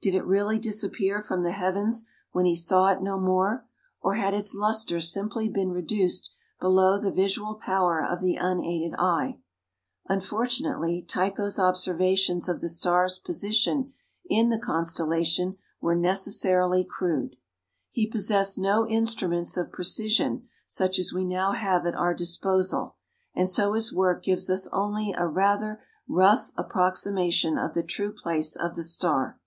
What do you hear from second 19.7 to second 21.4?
precision such as we